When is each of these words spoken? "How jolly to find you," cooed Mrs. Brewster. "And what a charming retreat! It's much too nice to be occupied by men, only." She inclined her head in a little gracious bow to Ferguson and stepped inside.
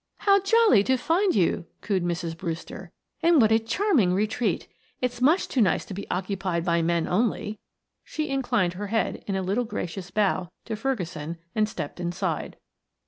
"How 0.17 0.39
jolly 0.39 0.83
to 0.85 0.97
find 0.97 1.35
you," 1.35 1.67
cooed 1.81 2.03
Mrs. 2.03 2.35
Brewster. 2.35 2.89
"And 3.21 3.39
what 3.39 3.51
a 3.51 3.59
charming 3.59 4.15
retreat! 4.15 4.67
It's 4.99 5.21
much 5.21 5.47
too 5.47 5.61
nice 5.61 5.85
to 5.85 5.93
be 5.93 6.09
occupied 6.09 6.65
by 6.65 6.81
men, 6.81 7.07
only." 7.07 7.59
She 8.03 8.27
inclined 8.27 8.73
her 8.73 8.87
head 8.87 9.23
in 9.27 9.35
a 9.35 9.43
little 9.43 9.63
gracious 9.63 10.09
bow 10.09 10.49
to 10.65 10.75
Ferguson 10.75 11.37
and 11.53 11.69
stepped 11.69 11.99
inside. 11.99 12.57